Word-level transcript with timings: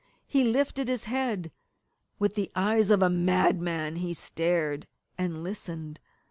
He 0.25 0.43
lifted 0.43 0.87
his 0.87 1.03
head. 1.03 1.51
With 2.17 2.33
the 2.33 2.51
eyes 2.55 2.89
of 2.89 3.03
a 3.03 3.09
madman 3.11 3.97
he 3.97 4.15
stared 4.15 4.87
and 5.15 5.43
listened. 5.43 5.99